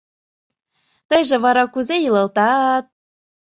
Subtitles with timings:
[1.09, 2.85] Тыйже вара кузе илылтат?